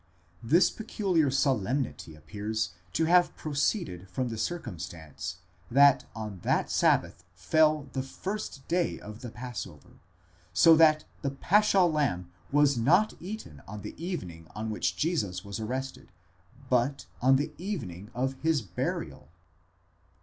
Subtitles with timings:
[0.41, 5.35] 31); this peculiar solemnity appears to have proceeded from the circumstance,
[5.69, 9.99] that on that sabbath fell the first day of the passover,
[10.53, 15.59] so that the paschal lamb was not eaten on the evening on which Jesus was
[15.59, 16.11] arrested,
[16.67, 19.29] but on the evening of his burial.